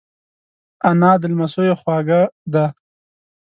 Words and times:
انا 0.89 1.11
د 1.21 1.23
لمسیو 1.31 1.75
خواږه 1.81 2.21
ده 2.53 2.65